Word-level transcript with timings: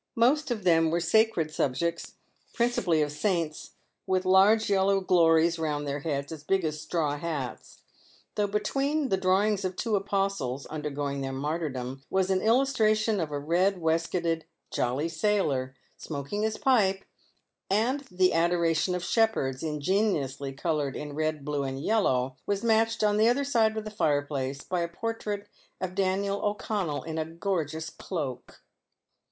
Most 0.15 0.49
of 0.49 0.63
them 0.63 0.89
were 0.89 0.99
sacred 0.99 1.51
subjects, 1.51 2.13
principally 2.53 3.03
of 3.03 3.11
saints, 3.11 3.75
with 4.07 4.25
large 4.25 4.67
yellow 4.67 4.99
glories 4.99 5.59
round 5.59 5.87
their 5.87 5.99
heads 5.99 6.31
as 6.31 6.43
big 6.43 6.65
as 6.65 6.81
straw 6.81 7.17
hats; 7.19 7.83
though 8.33 8.47
between 8.47 9.09
the 9.09 9.17
drawings 9.17 9.63
of 9.63 9.75
two 9.75 9.95
Apostles, 9.95 10.65
undergoing 10.65 11.21
their 11.21 11.31
martyrdom, 11.31 12.01
was 12.09 12.31
an 12.31 12.41
illustration 12.41 13.19
of 13.19 13.29
a 13.29 13.37
red 13.37 13.75
waistcoated" 13.79 14.45
Jolly 14.75 15.07
Sailor," 15.07 15.75
smoking 15.97 16.41
his 16.41 16.57
pipe, 16.57 17.05
and 17.69 17.99
the 18.09 18.33
Adoration 18.33 18.95
of 18.95 19.03
the 19.03 19.07
Shepherds, 19.07 19.61
ingeniously 19.61 20.51
coloured 20.51 20.95
in 20.95 21.13
red, 21.13 21.45
blue, 21.45 21.61
and 21.61 21.79
yellow, 21.79 22.37
was 22.47 22.63
matched 22.63 23.03
on 23.03 23.17
the 23.17 23.27
other 23.29 23.43
side 23.43 23.77
of 23.77 23.83
the 23.85 23.91
fireplace 23.91 24.63
by 24.63 24.81
a 24.81 24.87
portrait 24.87 25.47
of 25.79 25.93
Daniel 25.93 26.43
O'Connell 26.43 27.03
in 27.03 27.19
a 27.19 27.25
gorgeous 27.25 27.91
cloak. 27.91 28.63